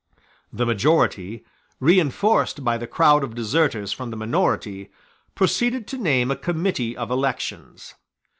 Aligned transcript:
The 0.51 0.65
majority, 0.65 1.45
reinforced 1.79 2.63
by 2.63 2.79
the 2.79 2.87
crowd 2.87 3.23
of 3.23 3.35
deserters 3.35 3.93
from 3.93 4.09
the 4.09 4.17
minority, 4.17 4.89
proceeded 5.35 5.85
to 5.89 5.97
name 5.99 6.31
a 6.31 6.35
Committee 6.35 6.97
of 6.97 7.11
Elections. 7.11 7.93